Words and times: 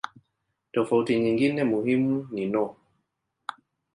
Tofauti 0.73 1.19
nyingine 1.19 1.61
muhimu 1.71 2.13
ni 2.31 2.45
no. 2.51 2.65